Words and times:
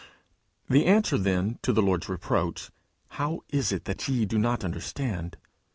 The 0.67 0.87
answer 0.87 1.15
then 1.15 1.59
to 1.61 1.71
the 1.71 1.81
Lord's 1.83 2.09
reproach, 2.09 2.71
'How 3.09 3.41
is 3.49 3.71
it 3.71 3.85
that 3.85 4.07
ye 4.07 4.25
do 4.25 4.39
not 4.39 4.63
understand?' 4.63 5.37